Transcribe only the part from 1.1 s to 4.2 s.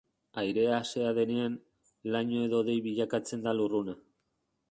denean, laino edo hodei bilakatzen da lurruna.